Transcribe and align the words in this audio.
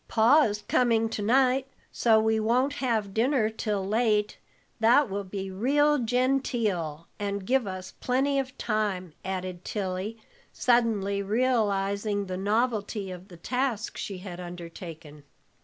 "Pa 0.07 0.41
is 0.45 0.63
coming 0.63 1.09
to 1.09 1.21
night, 1.21 1.67
so 1.91 2.19
we 2.19 2.39
won't 2.39 2.73
have 2.81 3.13
dinner 3.13 3.51
till 3.51 3.87
late; 3.87 4.39
that 4.79 5.11
will 5.11 5.23
be 5.23 5.51
real 5.51 5.99
genteel 5.99 7.05
and 7.19 7.45
give 7.45 7.67
us 7.67 7.91
plenty 7.99 8.39
of 8.39 8.57
time," 8.57 9.13
added 9.23 9.63
Tilly, 9.63 10.17
suddenly 10.51 11.21
realizing 11.21 12.25
the 12.25 12.35
novelty 12.35 13.11
of 13.11 13.27
the 13.27 13.37
task 13.37 13.95
she 13.95 14.17
had 14.17 14.39
undertaken. 14.39 15.21